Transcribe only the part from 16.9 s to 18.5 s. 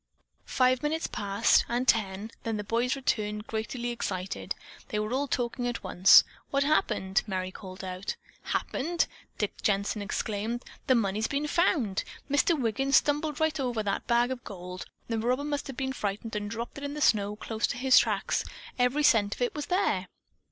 the snow close to his tracks.